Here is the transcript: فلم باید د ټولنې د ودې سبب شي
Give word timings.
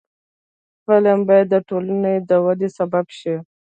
فلم 0.85 1.19
باید 1.27 1.47
د 1.53 1.55
ټولنې 1.69 2.13
د 2.29 2.31
ودې 2.45 2.69
سبب 2.77 3.05
شي 3.19 3.35